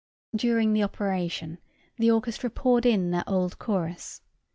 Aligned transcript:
During 0.35 0.73
the 0.73 0.81
operation 0.81 1.59
the 1.97 2.09
orchestra 2.09 2.49
poured 2.49 2.87
in 2.87 3.11
their 3.11 3.23
old 3.27 3.59
chorus. 3.59 4.21